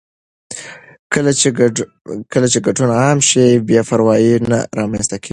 [2.31, 5.29] کله چې ګډون عام شي، بې پروايي نه رامنځته کېږي.